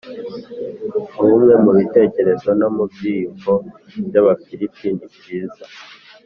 ubumwe 1.21 1.53
mu 1.63 1.71
bitekerezo 1.77 2.49
no 2.59 2.67
mu 2.75 2.83
byiyumvo 2.91 3.53
bya 4.07 4.19
Abafilipi 4.23 4.87
nibyiza 4.95 5.65